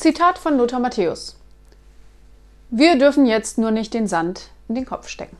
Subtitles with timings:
[0.00, 1.36] Zitat von Lothar Matthäus.
[2.70, 5.36] Wir dürfen jetzt nur nicht den Sand in den Kopf stecken.